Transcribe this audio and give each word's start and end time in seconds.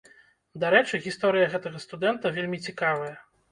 Дарэчы, 0.63 0.99
гісторыя 1.03 1.51
гэтага 1.53 1.83
студэнта 1.85 2.35
вельмі 2.41 2.63
цікавая. 2.71 3.15